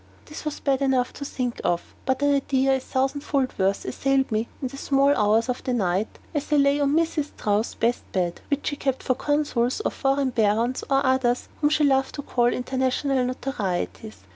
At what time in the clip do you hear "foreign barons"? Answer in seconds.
9.91-10.83